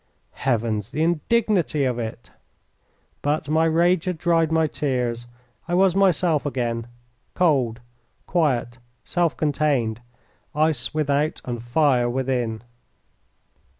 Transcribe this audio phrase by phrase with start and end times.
[0.41, 2.31] Heavens, the indignity of it!
[3.21, 5.27] But my rage had dried my tears.
[5.67, 6.87] I was myself again,
[7.35, 7.81] cold,
[8.25, 10.01] quiet, self contained,
[10.55, 12.63] ice without and fire within.